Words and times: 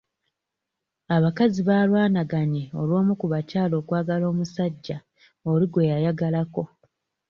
Abakazi 1.15 1.59
baalwanaganye 1.69 2.63
lw'omu 2.87 3.13
ku 3.19 3.25
bakyala 3.33 3.73
okwagala 3.81 4.23
omusajja 4.31 4.97
oli 5.51 5.65
gwe 5.67 5.89
yayagala 5.91 6.41
ko. 6.53 6.63